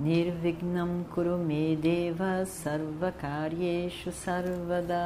Nirvignam 0.00 1.04
Kurume 1.12 1.76
Deva 1.76 2.46
Sarvakaryeshu 2.46 4.10
Sarvada 4.10 4.96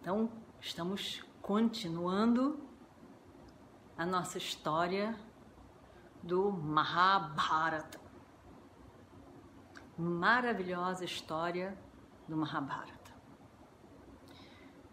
Então, 0.00 0.30
estamos 0.58 1.22
continuando 1.42 2.66
a 3.94 4.06
nossa 4.06 4.38
história 4.38 5.14
do 6.22 6.50
Mahabharata. 6.50 8.00
Maravilhosa 9.98 11.04
história 11.04 11.76
do 12.26 12.38
Mahabharata. 12.38 13.12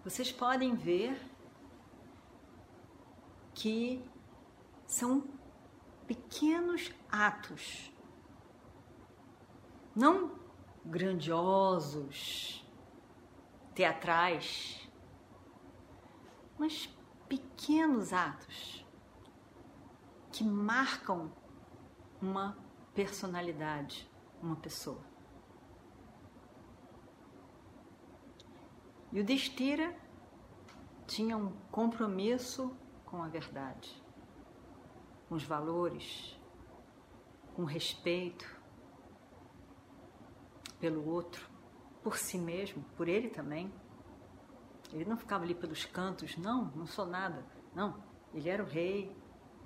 Vocês 0.03 0.34
podem 0.34 0.75
ver 0.75 1.17
que 3.53 4.03
são 4.86 5.23
pequenos 6.13 6.91
atos, 7.09 7.91
não 9.95 10.39
grandiosos, 10.86 12.64
teatrais, 13.73 14.88
mas 16.56 16.88
pequenos 17.28 18.14
atos 18.14 18.86
que 20.31 20.44
marcam 20.44 21.31
uma 22.22 22.56
personalidade, 22.94 24.08
uma 24.39 24.56
pessoa. 24.56 25.03
E 29.11 29.19
o 29.19 29.23
Destira 29.23 29.95
tinha 31.08 31.36
um 31.36 31.52
compromisso 31.72 32.75
com 33.03 33.23
a 33.23 33.28
verdade, 33.28 34.03
com 35.34 35.38
os 35.38 35.44
valores, 35.44 36.39
com 37.56 37.64
respeito 37.64 38.45
pelo 40.80 41.09
outro, 41.09 41.50
por 42.03 42.17
si 42.17 42.38
mesmo, 42.38 42.84
por 42.95 43.08
ele 43.08 43.30
também. 43.30 43.73
Ele 44.92 45.06
não 45.06 45.17
ficava 45.17 45.44
ali 45.44 45.56
pelos 45.56 45.86
cantos, 45.86 46.38
não, 46.38 46.66
não 46.75 46.86
sou 46.86 47.08
nada. 47.08 47.44
Não, 47.73 48.03
ele 48.31 48.48
era 48.48 48.62
o 48.62 48.67
rei, 48.67 49.17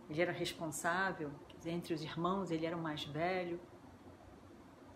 ele 0.10 0.22
era 0.22 0.32
responsável, 0.32 1.32
entre 1.66 1.94
os 1.94 2.02
irmãos 2.02 2.50
ele 2.50 2.66
era 2.66 2.78
o 2.78 2.82
mais 2.82 3.04
velho. 3.04 3.60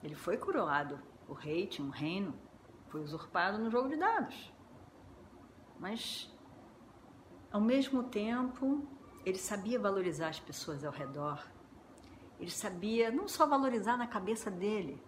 Ele 0.02 0.16
foi 0.16 0.38
coroado, 0.38 1.02
o 1.28 1.34
rei 1.34 1.68
tinha 1.68 1.86
um 1.86 1.92
reino, 1.92 2.34
foi 2.88 3.02
usurpado 3.02 3.58
no 3.58 3.70
jogo 3.70 3.90
de 3.90 3.98
dados. 3.98 4.54
Mas, 5.78 6.34
ao 7.52 7.60
mesmo 7.60 8.04
tempo, 8.04 8.88
ele 9.26 9.38
sabia 9.38 9.80
valorizar 9.80 10.30
as 10.30 10.40
pessoas 10.40 10.84
ao 10.84 10.92
redor. 10.92 11.46
Ele 12.40 12.50
sabia 12.50 13.12
não 13.12 13.28
só 13.28 13.46
valorizar 13.46 13.98
na 13.98 14.08
cabeça 14.08 14.50
dele, 14.50 15.02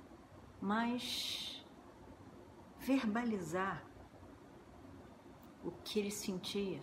mas 0.61 1.65
verbalizar 2.79 3.83
o 5.63 5.71
que 5.71 5.99
ele 5.99 6.11
sentia, 6.11 6.81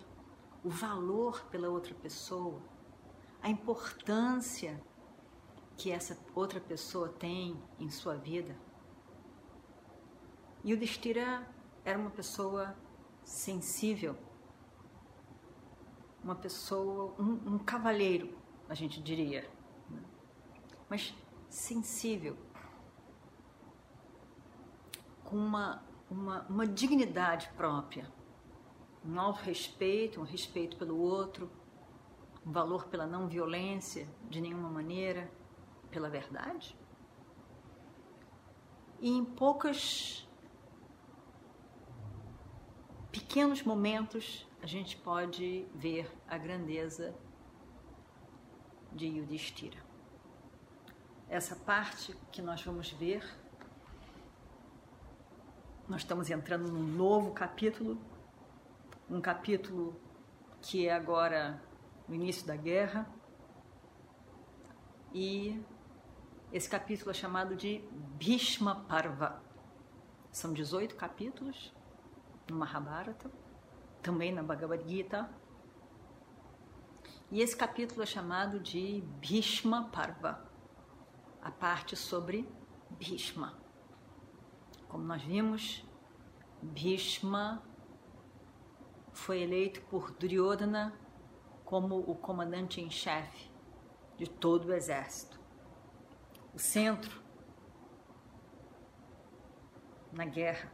o 0.65 0.71
valor 0.71 1.45
pela 1.51 1.69
outra 1.69 1.95
pessoa, 1.95 2.61
a 3.43 3.49
importância 3.49 4.83
que 5.77 5.91
essa 5.91 6.19
outra 6.35 6.61
pessoa 6.61 7.09
tem 7.09 7.63
em 7.79 7.91
sua 7.91 8.17
vida. 8.17 8.57
E 10.65 10.75
o 10.75 10.77
Destira 10.77 11.47
era 11.85 11.99
uma 11.99 12.11
pessoa 12.11 12.77
sensível, 13.25 14.17
uma 16.23 16.35
pessoa, 16.35 17.15
um, 17.19 17.55
um 17.55 17.59
cavalheiro, 17.59 18.37
a 18.69 18.75
gente 18.75 19.03
diria, 19.03 19.51
né? 19.89 20.03
mas 20.89 21.15
sensível, 21.49 22.37
com 25.25 25.37
uma, 25.37 25.83
uma, 26.11 26.43
uma 26.49 26.67
dignidade 26.67 27.49
própria, 27.57 28.11
um 29.05 29.19
alto 29.19 29.41
respeito, 29.43 30.21
um 30.21 30.25
respeito 30.25 30.77
pelo 30.77 30.99
outro, 30.99 31.51
um 32.47 32.53
valor 32.53 32.87
pela 32.89 33.07
não 33.07 33.29
violência 33.29 34.09
de 34.29 34.41
nenhuma 34.41 34.69
maneira, 34.69 35.31
pela 35.91 36.09
verdade. 36.09 36.77
E 39.01 39.11
em 39.11 39.25
poucas 39.25 40.29
pequenos 43.11 43.63
momentos 43.63 44.47
a 44.63 44.67
gente 44.67 44.97
pode 44.97 45.67
ver 45.75 46.11
a 46.29 46.37
grandeza 46.37 47.15
de 48.93 49.07
Yudhishthira. 49.07 49.79
Essa 51.29 51.57
parte 51.57 52.15
que 52.31 52.43
nós 52.43 52.63
vamos 52.63 52.91
ver, 52.91 53.25
nós 55.89 56.03
estamos 56.03 56.29
entrando 56.29 56.71
num 56.71 56.83
novo 56.83 57.33
capítulo, 57.33 57.99
um 59.09 59.21
capítulo 59.21 59.99
que 60.61 60.87
é 60.87 60.93
agora 60.93 61.63
o 62.07 62.15
início 62.15 62.47
da 62.47 62.57
guerra, 62.57 63.09
e 65.15 65.61
esse 66.53 66.69
capítulo 66.69 67.11
é 67.11 67.15
chamado 67.15 67.57
de 67.57 67.79
Bhishma 68.19 68.85
Parva. 68.87 69.43
São 70.31 70.53
18 70.53 70.95
capítulos 70.97 71.73
no 72.49 72.57
Mahabharata, 72.57 73.31
também 74.03 74.33
na 74.33 74.43
Bhagavad 74.43 74.83
Gita. 74.89 75.31
E 77.31 77.41
esse 77.41 77.57
capítulo 77.57 78.03
é 78.03 78.07
chamado 78.07 78.59
de 78.59 79.03
Bhishma 79.21 79.89
Parva, 79.91 80.51
a 81.41 81.51
parte 81.51 81.97
sobre 81.97 82.49
Bhishma. 82.91 83.59
Como 84.89 85.05
nós 85.05 85.23
vimos, 85.23 85.87
Bhishma 86.61 87.63
foi 89.13 89.43
eleito 89.43 89.81
por 89.83 90.11
Duryodhana 90.11 90.93
como 91.65 91.99
o 91.99 92.17
comandante 92.17 92.81
em 92.81 92.91
chefe 92.91 93.51
de 94.17 94.29
todo 94.29 94.67
o 94.67 94.75
exército. 94.75 95.39
O 96.53 96.59
centro 96.59 97.23
na 100.13 100.25
guerra 100.25 100.73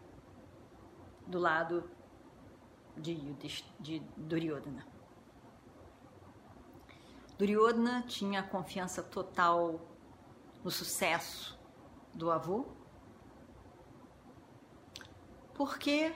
do 1.26 1.38
lado 1.38 1.91
de, 2.96 3.16
de 3.80 4.00
Duryodhana. 4.16 4.86
Duryodhana 7.38 8.02
tinha 8.06 8.42
confiança 8.42 9.02
total 9.02 9.80
no 10.64 10.70
sucesso 10.70 11.58
do 12.14 12.30
avô, 12.30 12.64
porque 15.54 16.14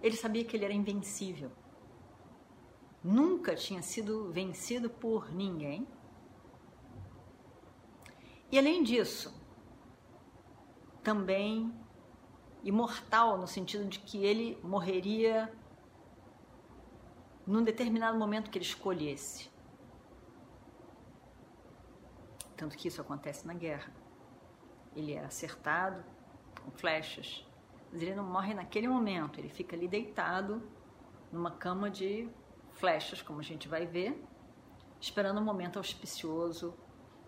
ele 0.00 0.16
sabia 0.16 0.44
que 0.44 0.56
ele 0.56 0.64
era 0.64 0.74
invencível. 0.74 1.50
Nunca 3.02 3.54
tinha 3.54 3.82
sido 3.82 4.30
vencido 4.32 4.88
por 4.88 5.32
ninguém. 5.32 5.86
E 8.50 8.58
além 8.58 8.82
disso, 8.82 9.34
também 11.02 11.72
imortal 12.62 13.38
no 13.38 13.46
sentido 13.46 13.84
de 13.86 13.98
que 14.00 14.24
ele 14.24 14.58
morreria 14.62 15.52
num 17.48 17.64
determinado 17.64 18.18
momento 18.18 18.50
que 18.50 18.58
ele 18.58 18.64
escolhesse. 18.64 19.50
Tanto 22.54 22.76
que 22.76 22.88
isso 22.88 23.00
acontece 23.00 23.46
na 23.46 23.54
guerra. 23.54 23.90
Ele 24.94 25.14
é 25.14 25.24
acertado 25.24 26.04
com 26.62 26.70
flechas, 26.70 27.46
mas 27.90 28.02
ele 28.02 28.14
não 28.14 28.24
morre 28.24 28.52
naquele 28.52 28.86
momento, 28.86 29.38
ele 29.38 29.48
fica 29.48 29.74
ali 29.74 29.88
deitado 29.88 30.62
numa 31.32 31.50
cama 31.50 31.88
de 31.90 32.28
flechas, 32.72 33.22
como 33.22 33.40
a 33.40 33.42
gente 33.42 33.66
vai 33.66 33.86
ver, 33.86 34.22
esperando 35.00 35.40
um 35.40 35.44
momento 35.44 35.78
auspicioso 35.78 36.74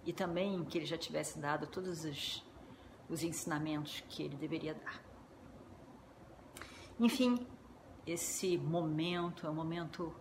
e 0.05 0.13
também 0.13 0.63
que 0.67 0.77
ele 0.77 0.87
já 0.87 0.99
tivesse 0.99 1.39
dado 1.39 1.67
todos 1.67 2.05
os, 2.05 2.45
os 3.09 3.23
ensinamentos 3.23 4.05
que 4.09 4.23
ele 4.23 4.37
deveria 4.37 4.75
dar. 4.75 5.03
Enfim, 6.99 7.47
esse 8.12 8.59
momento 8.59 9.47
é 9.47 9.51
um 9.51 9.55
momento 9.55 10.12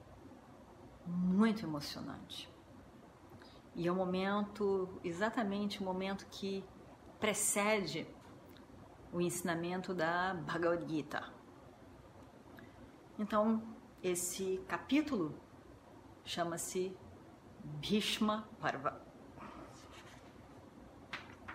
muito 1.07 1.65
emocionante. 1.65 2.47
E 3.73 3.87
é 3.87 3.91
um 3.91 3.95
momento, 3.95 4.99
exatamente 5.03 5.79
o 5.79 5.81
um 5.81 5.85
momento 5.85 6.27
que 6.27 6.63
precede 7.19 8.07
o 9.11 9.19
ensinamento 9.19 9.91
da 9.91 10.35
Bhagavad 10.35 10.87
Gita. 10.87 11.33
Então, 13.17 13.63
esse 14.03 14.63
capítulo 14.67 15.35
chama-se 16.23 16.95
Bhishma 17.63 18.47
Parva. 18.59 19.01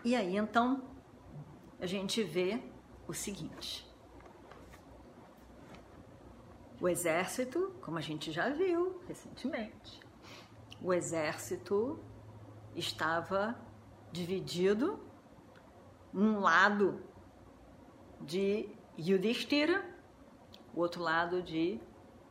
E 0.04 0.16
aí, 0.16 0.36
então, 0.36 0.82
a 1.81 1.86
gente 1.86 2.25
vê 2.25 2.60
o 3.06 3.14
seguinte: 3.14 3.88
o 6.80 6.88
exército, 6.88 7.74
como 7.80 7.98
a 7.98 8.00
gente 8.00 8.32
já 8.32 8.48
viu 8.50 9.00
recentemente, 9.06 10.00
o 10.82 10.92
exército 10.92 11.98
estava 12.74 13.56
dividido 14.12 14.98
um 16.12 16.40
lado 16.40 17.02
de 18.20 18.68
Yudhishthira, 18.98 19.84
o 20.74 20.80
outro 20.80 21.02
lado 21.02 21.42
de 21.42 21.80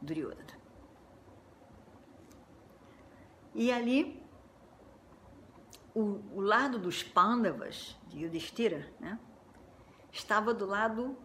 Duryodhana. 0.02 0.62
E 3.56 3.72
ali, 3.72 4.22
o, 5.94 6.20
o 6.36 6.42
lado 6.42 6.80
dos 6.80 7.04
Pandavas, 7.04 7.96
de 8.08 8.24
Yudhishthira, 8.24 8.92
né, 9.00 9.20
estava 10.12 10.54
do 10.54 10.66
lado 10.66 11.18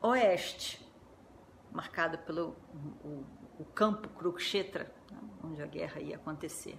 oeste, 0.00 0.89
marcado 1.72 2.18
pelo 2.18 2.56
o, 3.04 3.24
o 3.58 3.64
campo 3.64 4.08
Kurukshetra, 4.08 4.92
né, 5.10 5.18
onde 5.44 5.62
a 5.62 5.66
guerra 5.66 6.00
ia 6.00 6.16
acontecer. 6.16 6.78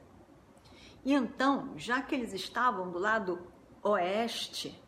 E 1.04 1.14
então, 1.14 1.74
já 1.78 2.02
que 2.02 2.14
eles 2.14 2.34
estavam 2.34 2.92
do 2.92 3.00
lado 3.00 3.52
oeste, 3.82 4.82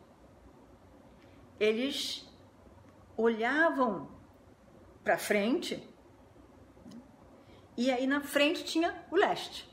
eles 1.58 2.28
olhavam 3.16 4.08
para 5.02 5.18
frente 5.18 5.88
e 7.76 7.90
aí 7.90 8.06
na 8.06 8.20
frente 8.20 8.64
tinha 8.64 9.04
o 9.10 9.16
leste. 9.16 9.68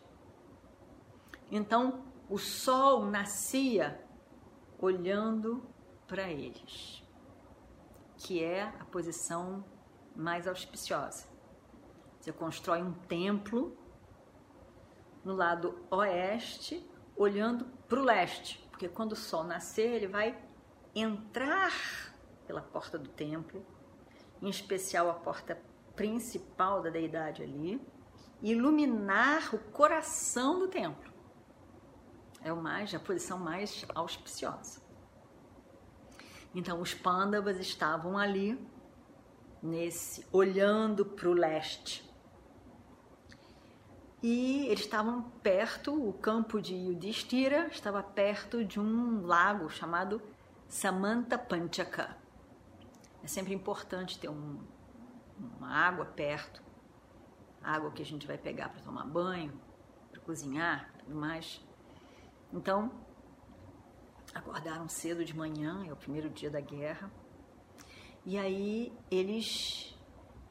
Então 1.51 2.03
o 2.29 2.37
sol 2.37 3.05
nascia 3.05 4.03
olhando 4.79 5.63
para 6.07 6.29
eles, 6.31 7.03
que 8.17 8.43
é 8.43 8.63
a 8.63 8.85
posição 8.85 9.63
mais 10.15 10.47
auspiciosa. 10.47 11.25
Você 12.19 12.31
constrói 12.31 12.81
um 12.81 12.93
templo 12.93 13.75
no 15.23 15.33
lado 15.33 15.77
oeste, 15.89 16.87
olhando 17.15 17.65
para 17.87 17.99
o 17.99 18.03
leste, 18.03 18.57
porque 18.69 18.87
quando 18.87 19.13
o 19.13 19.15
sol 19.15 19.43
nascer, 19.43 19.91
ele 19.91 20.07
vai 20.07 20.37
entrar 20.93 21.71
pela 22.45 22.61
porta 22.61 22.97
do 22.97 23.09
templo, 23.09 23.65
em 24.41 24.49
especial 24.49 25.09
a 25.09 25.13
porta 25.13 25.59
principal 25.95 26.81
da 26.81 26.89
deidade 26.89 27.43
ali, 27.43 27.79
e 28.41 28.51
iluminar 28.51 29.53
o 29.53 29.59
coração 29.59 30.59
do 30.59 30.67
templo. 30.67 31.11
É 32.43 32.51
o 32.51 32.57
mais, 32.57 32.93
a 32.93 32.99
posição 32.99 33.37
mais 33.37 33.85
auspiciosa. 33.93 34.81
Então 36.53 36.81
os 36.81 36.93
pândavas 36.93 37.59
estavam 37.59 38.17
ali 38.17 38.59
nesse 39.61 40.25
olhando 40.31 41.05
para 41.05 41.29
o 41.29 41.33
leste. 41.33 42.09
E 44.23 44.67
eles 44.67 44.81
estavam 44.81 45.23
perto, 45.41 45.91
o 45.93 46.13
campo 46.13 46.61
de 46.61 46.75
Yudhishthira 46.75 47.67
estava 47.71 48.03
perto 48.03 48.63
de 48.63 48.79
um 48.79 49.25
lago 49.25 49.69
chamado 49.69 50.21
Samanta 50.67 51.39
Panchaka. 51.39 52.15
É 53.23 53.27
sempre 53.27 53.53
importante 53.53 54.19
ter 54.19 54.29
um, 54.29 54.59
uma 55.57 55.69
água 55.73 56.05
perto, 56.05 56.61
água 57.63 57.91
que 57.91 58.01
a 58.01 58.05
gente 58.05 58.27
vai 58.27 58.37
pegar 58.37 58.69
para 58.69 58.81
tomar 58.81 59.05
banho, 59.05 59.59
para 60.11 60.21
cozinhar, 60.21 60.91
tudo 60.99 61.15
mais. 61.15 61.59
Então, 62.53 62.91
acordaram 64.35 64.87
cedo 64.87 65.25
de 65.25 65.35
manhã, 65.35 65.83
é 65.87 65.93
o 65.93 65.95
primeiro 65.95 66.29
dia 66.29 66.49
da 66.49 66.61
guerra, 66.61 67.11
e 68.25 68.37
aí 68.37 68.93
eles 69.09 69.97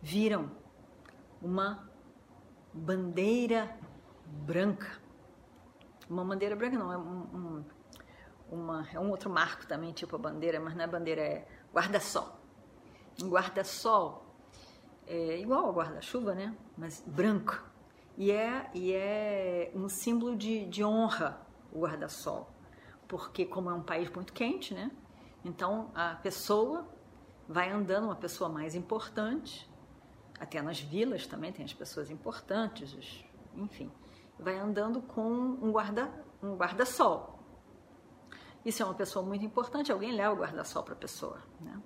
viram 0.03 0.51
uma 1.41 1.89
bandeira 2.73 3.77
branca. 4.27 5.01
Uma 6.09 6.25
bandeira 6.25 6.57
branca 6.57 6.77
não, 6.79 6.93
é 6.93 6.99
um, 6.99 7.21
um 7.35 7.65
uma, 8.51 8.87
é 8.93 8.99
um 8.99 9.11
outro 9.11 9.31
marco 9.31 9.67
também, 9.67 9.93
tipo 9.93 10.17
a 10.17 10.19
bandeira, 10.19 10.59
mas 10.59 10.75
não 10.75 10.85
é 10.85 10.87
bandeira, 10.87 11.23
é 11.23 11.47
guarda-sol. 11.73 12.41
Um 13.23 13.29
guarda-sol 13.29 14.27
é 15.07 15.39
igual 15.39 15.67
ao 15.67 15.73
guarda-chuva, 15.73 16.35
né? 16.35 16.57
Mas 16.77 17.03
branco. 17.07 17.63
E 18.17 18.31
é, 18.31 18.71
e 18.75 18.93
é 18.93 19.71
um 19.75 19.89
símbolo 19.89 20.37
de, 20.37 20.67
de 20.67 20.85
honra 20.85 21.41
o 21.73 21.81
guarda-sol. 21.81 22.51
Porque, 23.07 23.45
como 23.45 23.71
é 23.71 23.75
um 23.75 23.83
país 23.83 24.11
muito 24.11 24.33
quente, 24.33 24.75
né? 24.75 24.91
Então 25.45 25.91
a 25.95 26.17
pessoa 26.17 26.87
vai 27.51 27.69
andando, 27.69 28.05
uma 28.05 28.15
pessoa 28.15 28.49
mais 28.49 28.77
importante, 28.77 29.69
até 30.39 30.63
nas 30.63 30.79
vilas 30.79 31.27
também 31.27 31.53
tem 31.53 31.65
as 31.65 31.75
pessoas 31.75 32.09
importantes, 32.09 32.97
enfim, 33.57 33.91
vai 34.39 34.57
andando 34.57 35.03
com 35.03 35.21
um 35.21 35.73
guarda 35.73 36.09
um 36.41 36.55
guarda-sol. 36.55 37.41
Isso 38.65 38.83
é 38.83 38.87
uma 38.87 38.95
pessoa 38.95 39.25
muito 39.27 39.45
importante, 39.45 39.91
alguém 39.91 40.13
leva 40.13 40.33
o 40.33 40.37
guarda-sol 40.37 40.85
para 40.85 40.95
a 40.95 40.97
pessoa. 40.97 41.43
Né? 41.61 41.83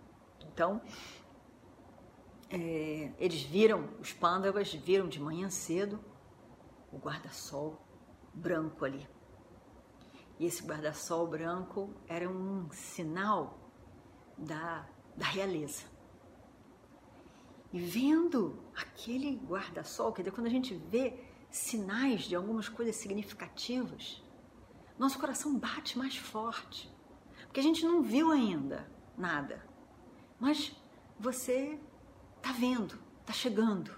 Então, 0.53 0.83
é, 2.51 3.13
eles 3.19 3.43
viram, 3.43 3.89
os 3.99 4.13
pândavas 4.13 4.73
viram 4.75 5.09
de 5.09 5.19
manhã 5.19 5.49
cedo 5.49 5.99
o 6.93 6.99
guarda-sol 6.99 7.81
branco 8.35 8.85
ali. 8.85 9.09
E 10.39 10.45
esse 10.45 10.63
guarda-sol 10.63 11.27
branco 11.27 11.91
era 12.07 12.29
um 12.29 12.71
sinal 12.71 13.59
da, 14.37 14.87
da 15.17 15.27
realeza. 15.27 15.85
E 17.73 17.81
vendo 17.81 18.63
aquele 18.77 19.37
guarda-sol, 19.37 20.13
quer 20.13 20.23
dizer, 20.23 20.33
quando 20.33 20.47
a 20.47 20.51
gente 20.51 20.75
vê 20.75 21.19
sinais 21.51 22.23
de 22.23 22.37
algumas 22.37 22.69
coisas 22.69 22.97
significativas, 22.97 24.23
nosso 24.99 25.19
coração 25.19 25.59
bate 25.59 25.99
mais 25.99 26.17
forte. 26.17 26.93
Porque 27.47 27.61
a 27.61 27.63
gente 27.63 27.85
não 27.85 28.03
viu 28.03 28.31
ainda 28.31 28.89
nada. 29.17 29.65
Mas 30.39 30.75
você 31.19 31.79
está 32.37 32.53
vendo, 32.53 32.99
está 33.21 33.33
chegando. 33.33 33.91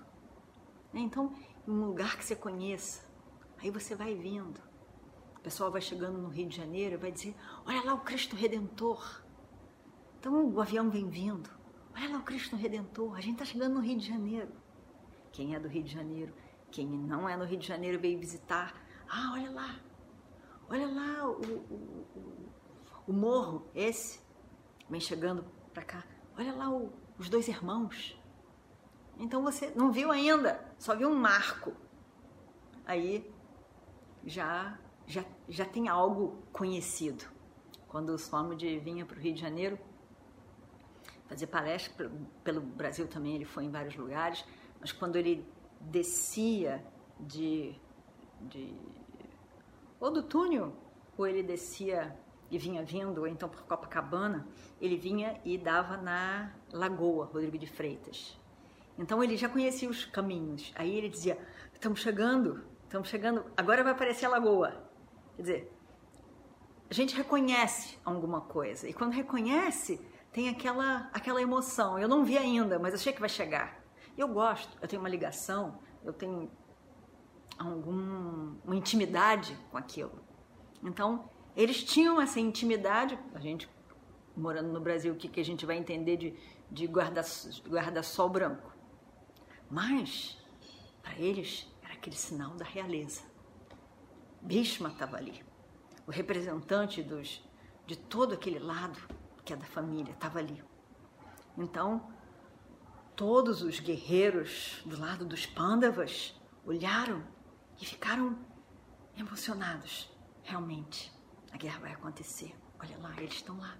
Né? 0.93 1.01
Então, 1.01 1.35
em 1.67 1.71
um 1.71 1.87
lugar 1.87 2.17
que 2.17 2.25
você 2.25 2.37
conheça, 2.37 3.05
aí 3.59 3.71
você 3.71 3.95
vai 3.95 4.15
vindo. 4.15 4.61
O 5.37 5.41
pessoal 5.41 5.71
vai 5.71 5.81
chegando 5.81 6.19
no 6.19 6.29
Rio 6.29 6.49
de 6.49 6.57
Janeiro 6.57 6.95
e 6.95 6.99
vai 6.99 7.13
dizer: 7.13 7.35
Olha 7.65 7.83
lá 7.85 7.95
o 7.95 8.01
Cristo 8.01 8.37
Redentor. 8.37 9.23
Então 10.19 10.49
o 10.49 10.61
avião 10.61 10.91
vem 10.91 11.09
vindo. 11.09 11.49
Olha 11.95 12.11
lá 12.11 12.19
o 12.19 12.23
Cristo 12.23 12.57
Redentor. 12.57 13.17
A 13.17 13.21
gente 13.21 13.35
está 13.35 13.45
chegando 13.45 13.75
no 13.75 13.81
Rio 13.81 13.99
de 13.99 14.07
Janeiro. 14.07 14.49
Quem 15.33 15.55
é 15.55 15.61
do 15.61 15.69
Rio 15.69 15.83
de 15.83 15.93
Janeiro? 15.93 16.35
Quem 16.71 16.87
não 16.87 17.29
é 17.29 17.37
no 17.37 17.45
Rio 17.45 17.59
de 17.59 17.67
Janeiro 17.67 18.01
veio 18.01 18.19
visitar. 18.19 18.75
Ah, 19.09 19.33
olha 19.35 19.51
lá, 19.51 19.77
Olha 20.69 20.89
lá 20.89 21.29
o, 21.29 21.33
o, 21.33 21.77
o, 21.77 22.51
o 23.07 23.13
morro, 23.13 23.69
esse, 23.73 24.21
vem 24.91 25.01
chegando 25.01 25.45
para 25.73 25.85
cá. 25.85 26.05
Olha 26.37 26.53
lá 26.53 26.69
o, 26.69 26.93
os 27.19 27.29
dois 27.29 27.47
irmãos. 27.47 28.21
Então 29.17 29.43
você 29.43 29.73
não 29.77 29.93
viu 29.93 30.11
ainda, 30.11 30.75
só 30.77 30.95
viu 30.97 31.09
um 31.09 31.15
marco. 31.15 31.73
Aí 32.85 33.33
já 34.25 34.77
já, 35.07 35.25
já 35.49 35.65
tem 35.65 35.89
algo 35.89 36.43
conhecido. 36.53 37.25
Quando 37.87 38.11
o 38.11 38.19
Swamiji 38.19 38.81
vinha 38.81 39.07
para 39.07 39.17
o 39.17 39.21
Rio 39.21 39.35
de 39.35 39.41
Janeiro 39.41 39.79
fazer 41.29 41.47
palestra 41.47 41.93
pelo, 41.95 42.11
pelo 42.45 42.61
Brasil 42.61 43.07
também, 43.07 43.35
ele 43.35 43.45
foi 43.45 43.65
em 43.65 43.71
vários 43.71 43.97
lugares, 43.97 44.45
mas 44.81 44.93
quando 44.93 45.17
ele 45.17 45.47
descia 45.81 46.85
de, 47.19 47.75
de 48.41 48.75
ou 49.99 50.13
do 50.13 50.23
túnel, 50.23 50.75
ou 51.17 51.27
ele 51.27 51.43
descia 51.43 52.17
e 52.51 52.59
vinha 52.59 52.85
vindo, 52.85 53.19
ou 53.19 53.27
então 53.27 53.49
por 53.49 53.63
Copacabana, 53.63 54.47
ele 54.81 54.97
vinha 54.97 55.41
e 55.45 55.59
dava 55.59 55.97
na 55.97 56.53
Lagoa 56.73 57.27
Rodrigo 57.27 57.59
de 57.59 57.67
Freitas. 57.67 58.39
Então 58.99 59.23
ele 59.23 59.37
já 59.37 59.49
conhecia 59.49 59.89
os 59.89 60.05
caminhos. 60.05 60.73
Aí 60.77 60.97
ele 60.97 61.09
dizia: 61.09 61.39
estamos 61.73 62.01
chegando, 62.01 62.65
estamos 62.85 63.09
chegando, 63.09 63.45
agora 63.57 63.83
vai 63.83 63.93
aparecer 63.93 64.27
a 64.27 64.29
Lagoa. 64.29 64.85
Quer 65.37 65.43
dizer, 65.43 65.73
a 66.89 66.95
gente 66.95 67.17
reconhece 67.17 67.99
alguma 68.05 68.41
coisa. 68.41 68.89
E 68.89 68.93
quando 68.93 69.13
reconhece, 69.13 70.01
tem 70.37 70.51
aquela, 70.51 71.09
aquela 71.15 71.41
emoção. 71.41 71.99
Eu 71.99 72.07
não 72.07 72.23
vi 72.23 72.37
ainda, 72.37 72.79
mas 72.79 72.93
eu 72.93 73.01
que 73.15 73.21
vai 73.21 73.29
chegar. 73.29 73.83
Eu 74.19 74.29
gosto, 74.29 74.77
eu 74.83 74.87
tenho 74.87 75.01
uma 75.01 75.09
ligação, 75.09 75.81
eu 76.05 76.13
tenho 76.13 76.51
alguma 77.59 78.77
intimidade 78.77 79.59
com 79.71 79.79
aquilo. 79.79 80.21
Então, 80.85 81.31
eles 81.57 81.83
tinham 81.83 82.21
essa 82.21 82.39
intimidade. 82.39 83.19
A 83.35 83.41
gente, 83.41 83.67
morando 84.37 84.71
no 84.71 84.79
Brasil, 84.79 85.15
o 85.15 85.17
que, 85.17 85.27
que 85.27 85.41
a 85.41 85.45
gente 85.45 85.65
vai 85.65 85.79
entender 85.79 86.19
de, 86.19 86.39
de 86.71 86.85
guarda-sol 86.85 87.63
guarda 87.67 88.29
branco? 88.29 88.77
Mas, 89.71 90.37
para 91.03 91.19
eles, 91.19 91.67
era 91.83 91.95
aquele 91.95 92.15
sinal 92.15 92.51
da 92.51 92.65
realeza. 92.67 93.23
Bhishma 94.43 94.91
estava 94.91 95.17
ali. 95.17 95.43
O 96.07 96.11
representante 96.11 97.03
dos, 97.03 97.43
de 97.87 97.97
todo 97.97 98.35
aquele 98.35 98.59
lado, 98.59 99.01
que 99.47 99.53
é 99.53 99.57
da 99.57 99.65
família, 99.65 100.13
estava 100.13 100.41
ali. 100.41 100.63
Então, 101.57 102.13
todos 103.15 103.63
os 103.63 103.79
guerreiros 103.79 104.83
do 104.85 105.01
lado 105.01 105.25
dos 105.25 105.47
Pandavas 105.47 106.39
olharam 106.67 107.23
e 107.81 107.87
ficaram 107.87 108.37
emocionados. 109.17 110.13
Realmente, 110.43 111.13
a 111.53 111.57
guerra 111.57 111.79
vai 111.79 111.93
acontecer. 111.93 112.55
Olha 112.81 112.99
lá, 112.99 113.15
eles 113.19 113.35
estão 113.35 113.57
lá. 113.59 113.77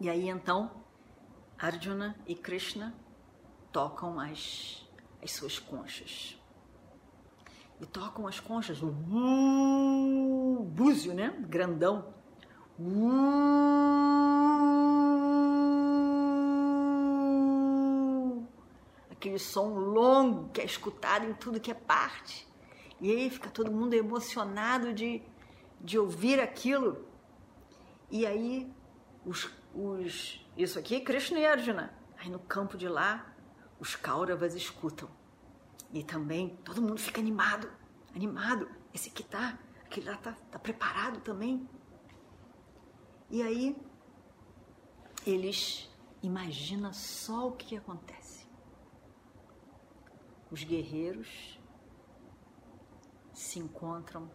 E 0.00 0.08
aí 0.08 0.28
então, 0.28 0.70
Arjuna 1.58 2.16
e 2.24 2.36
Krishna 2.36 2.94
tocam 3.72 4.20
as, 4.20 4.88
as 5.20 5.32
suas 5.32 5.58
conchas. 5.58 6.40
E 7.80 7.86
tocam 7.86 8.28
as 8.28 8.38
conchas, 8.38 8.80
o 8.80 8.92
búzio, 10.62 11.12
né? 11.12 11.30
Grandão. 11.48 12.14
Aquele 19.24 19.38
som 19.38 19.70
longo 19.78 20.50
que 20.50 20.60
é 20.60 20.64
escutado 20.64 21.24
em 21.24 21.32
tudo 21.32 21.58
que 21.58 21.70
é 21.70 21.74
parte. 21.74 22.46
E 23.00 23.10
aí 23.10 23.30
fica 23.30 23.48
todo 23.48 23.72
mundo 23.72 23.94
emocionado 23.94 24.92
de, 24.92 25.22
de 25.80 25.98
ouvir 25.98 26.38
aquilo. 26.40 27.08
E 28.10 28.26
aí, 28.26 28.70
os, 29.24 29.50
os, 29.74 30.46
isso 30.58 30.78
aqui, 30.78 31.00
Krishna 31.00 31.38
e 31.38 31.46
Arjuna. 31.46 31.94
Aí 32.18 32.28
no 32.28 32.38
campo 32.38 32.76
de 32.76 32.86
lá, 32.86 33.34
os 33.80 33.96
Kauravas 33.96 34.54
escutam. 34.54 35.08
E 35.90 36.04
também 36.04 36.58
todo 36.62 36.82
mundo 36.82 36.98
fica 36.98 37.20
animado, 37.20 37.70
animado. 38.14 38.68
Esse 38.92 39.08
aqui 39.08 39.22
tá, 39.22 39.58
aquele 39.86 40.10
lá 40.10 40.18
tá, 40.18 40.32
tá 40.50 40.58
preparado 40.58 41.20
também. 41.20 41.66
E 43.30 43.42
aí, 43.42 43.74
eles 45.26 45.90
imaginam 46.22 46.92
só 46.92 47.48
o 47.48 47.52
que 47.52 47.74
acontece. 47.74 48.23
Os 50.54 50.62
guerreiros 50.62 51.58
se 53.32 53.58
encontram 53.58 54.30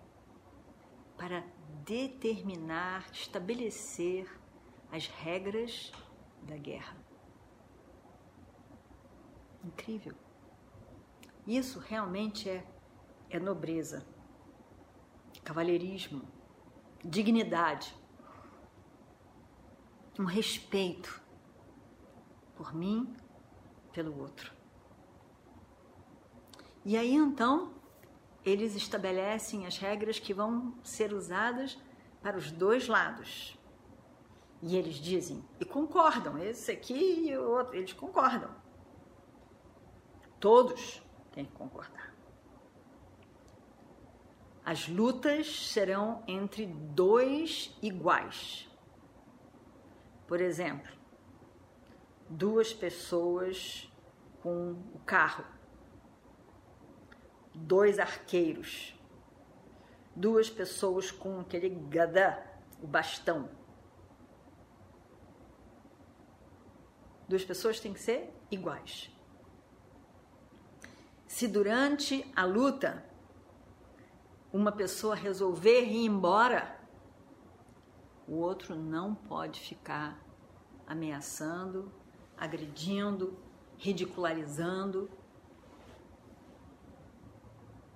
para 1.17 1.45
determinar, 1.85 3.09
estabelecer 3.13 4.29
as 4.91 5.07
regras 5.07 5.93
da 6.43 6.57
guerra. 6.57 6.97
Incrível. 9.63 10.13
Isso 11.47 11.79
realmente 11.79 12.49
é, 12.49 12.67
é 13.29 13.39
nobreza, 13.39 14.05
cavalheirismo, 15.41 16.27
dignidade, 17.01 17.95
um 20.19 20.25
respeito 20.25 21.23
por 22.57 22.75
mim, 22.75 23.15
pelo 23.93 24.19
outro. 24.19 24.58
E 26.89 26.97
aí 26.97 27.13
então 27.13 27.71
eles 28.43 28.75
estabelecem 28.75 29.67
as 29.67 29.77
regras 29.77 30.17
que 30.17 30.33
vão 30.33 30.73
ser 30.83 31.13
usadas 31.13 31.77
para 32.19 32.35
os 32.35 32.51
dois 32.51 32.87
lados. 32.87 33.55
E 34.59 34.75
eles 34.75 34.95
dizem, 34.95 35.45
e 35.59 35.65
concordam, 35.65 36.35
esse 36.39 36.71
aqui 36.71 37.29
e 37.29 37.37
o 37.37 37.47
outro, 37.47 37.75
eles 37.75 37.93
concordam. 37.93 38.49
Todos 40.39 40.99
têm 41.31 41.45
que 41.45 41.51
concordar. 41.51 42.11
As 44.65 44.87
lutas 44.87 45.69
serão 45.69 46.23
entre 46.27 46.65
dois 46.65 47.71
iguais. 47.83 48.67
Por 50.25 50.41
exemplo, 50.41 50.91
duas 52.27 52.73
pessoas 52.73 53.87
com 54.41 54.71
o 54.91 54.99
carro 55.05 55.58
dois 57.65 57.99
arqueiros, 57.99 58.95
duas 60.15 60.49
pessoas 60.49 61.11
com 61.11 61.39
aquele 61.39 61.69
gadá, 61.69 62.43
o 62.81 62.87
bastão. 62.87 63.49
Duas 67.27 67.43
pessoas 67.43 67.79
têm 67.79 67.93
que 67.93 67.99
ser 67.99 68.33
iguais. 68.49 69.11
Se 71.27 71.47
durante 71.47 72.25
a 72.35 72.43
luta 72.43 73.05
uma 74.51 74.71
pessoa 74.71 75.15
resolver 75.15 75.83
ir 75.85 76.05
embora, 76.05 76.79
o 78.27 78.35
outro 78.35 78.75
não 78.75 79.13
pode 79.13 79.59
ficar 79.59 80.19
ameaçando, 80.87 81.91
agredindo, 82.35 83.37
ridicularizando 83.77 85.09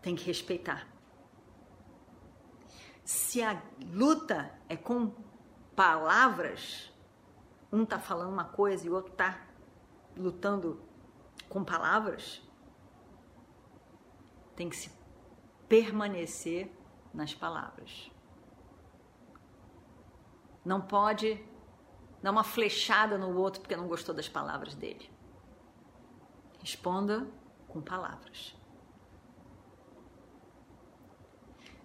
tem 0.03 0.15
que 0.15 0.25
respeitar. 0.25 0.85
Se 3.03 3.41
a 3.41 3.59
luta 3.91 4.53
é 4.69 4.75
com 4.75 5.11
palavras, 5.75 6.91
um 7.71 7.85
tá 7.85 7.97
falando 7.97 8.31
uma 8.31 8.45
coisa 8.45 8.85
e 8.85 8.89
o 8.89 8.93
outro 8.93 9.13
tá 9.13 9.41
lutando 10.15 10.83
com 11.49 11.63
palavras, 11.63 12.41
tem 14.55 14.69
que 14.69 14.75
se 14.75 14.91
permanecer 15.67 16.71
nas 17.13 17.33
palavras. 17.33 18.11
Não 20.63 20.79
pode 20.81 21.43
dar 22.21 22.31
uma 22.31 22.43
flechada 22.43 23.17
no 23.17 23.35
outro 23.37 23.61
porque 23.61 23.75
não 23.75 23.87
gostou 23.87 24.13
das 24.13 24.29
palavras 24.29 24.75
dele. 24.75 25.09
Responda 26.59 27.27
com 27.67 27.81
palavras. 27.81 28.55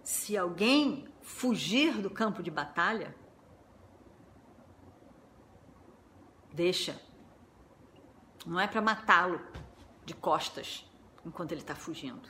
Se 0.09 0.39
alguém 0.39 1.07
fugir 1.21 2.01
do 2.01 2.09
campo 2.09 2.43
de 2.43 2.51
batalha, 2.51 3.15
deixa. 6.51 6.99
Não 8.47 8.59
é 8.59 8.67
para 8.67 8.81
matá-lo 8.81 9.39
de 10.07 10.15
costas 10.15 10.91
enquanto 11.27 11.53
ele 11.53 11.61
está 11.61 11.75
fugindo. 11.75 12.27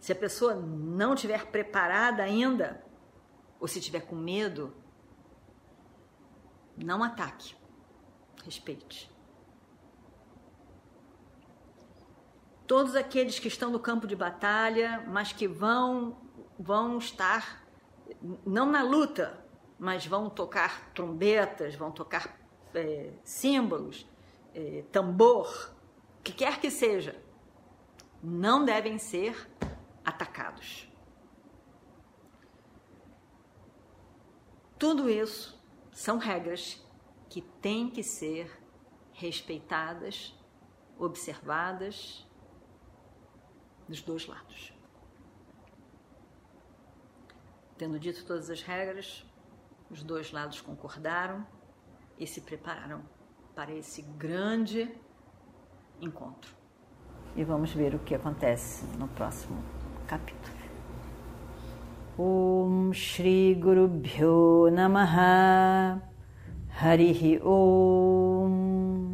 Se 0.00 0.10
a 0.10 0.16
pessoa 0.16 0.54
não 0.54 1.12
estiver 1.12 1.50
preparada 1.50 2.22
ainda, 2.22 2.82
ou 3.60 3.68
se 3.68 3.80
estiver 3.80 4.06
com 4.06 4.16
medo, 4.16 4.74
não 6.78 7.04
ataque. 7.04 7.54
Respeite. 8.42 9.13
Todos 12.74 12.96
aqueles 12.96 13.38
que 13.38 13.46
estão 13.46 13.70
no 13.70 13.78
campo 13.78 14.04
de 14.04 14.16
batalha, 14.16 15.04
mas 15.06 15.32
que 15.32 15.46
vão 15.46 16.16
vão 16.58 16.98
estar 16.98 17.64
não 18.44 18.68
na 18.68 18.82
luta, 18.82 19.46
mas 19.78 20.04
vão 20.04 20.28
tocar 20.28 20.90
trombetas, 20.92 21.76
vão 21.76 21.92
tocar 21.92 22.36
é, 22.74 23.12
símbolos, 23.22 24.04
é, 24.52 24.82
tambor, 24.90 25.72
o 26.18 26.22
que 26.24 26.32
quer 26.32 26.58
que 26.58 26.68
seja, 26.68 27.14
não 28.20 28.64
devem 28.64 28.98
ser 28.98 29.48
atacados. 30.04 30.88
Tudo 34.76 35.08
isso 35.08 35.64
são 35.92 36.18
regras 36.18 36.84
que 37.28 37.40
têm 37.40 37.88
que 37.88 38.02
ser 38.02 38.50
respeitadas, 39.12 40.34
observadas 40.98 42.26
dos 43.88 44.02
dois 44.02 44.26
lados. 44.26 44.72
Tendo 47.76 47.98
dito 47.98 48.24
todas 48.24 48.50
as 48.50 48.62
regras, 48.62 49.24
os 49.90 50.02
dois 50.02 50.32
lados 50.32 50.60
concordaram 50.60 51.46
e 52.18 52.26
se 52.26 52.40
prepararam 52.40 53.02
para 53.54 53.72
esse 53.72 54.02
grande 54.02 54.90
encontro. 56.00 56.54
E 57.36 57.42
vamos 57.42 57.72
ver 57.72 57.94
o 57.94 57.98
que 57.98 58.14
acontece 58.14 58.84
no 58.98 59.08
próximo 59.08 59.62
capítulo. 60.06 60.54
Om 62.16 62.92
Shri 62.92 63.56
Guru 63.56 63.88
Bhyo 63.88 64.70
Namaha 64.70 66.00
Harihi 66.80 67.40
Om 67.42 69.13